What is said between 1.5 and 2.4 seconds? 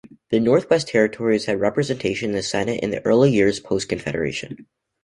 representation in